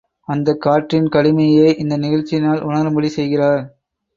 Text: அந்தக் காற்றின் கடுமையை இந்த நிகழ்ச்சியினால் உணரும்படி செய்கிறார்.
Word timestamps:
அந்தக் 0.27 0.61
காற்றின் 0.61 1.09
கடுமையை 1.09 1.77
இந்த 1.77 1.97
நிகழ்ச்சியினால் 1.97 2.63
உணரும்படி 2.63 3.07
செய்கிறார். 3.09 3.63